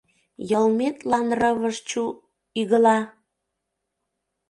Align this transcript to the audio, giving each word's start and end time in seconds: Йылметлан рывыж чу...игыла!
Йылметлан 0.49 1.27
рывыж 1.39 1.77
чу...игыла! 1.89 2.99